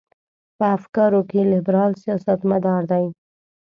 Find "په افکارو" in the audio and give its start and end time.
0.57-1.21